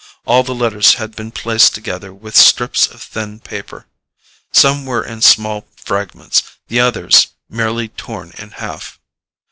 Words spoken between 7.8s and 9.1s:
torn in half.